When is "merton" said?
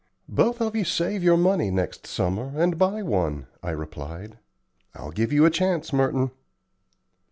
5.93-6.31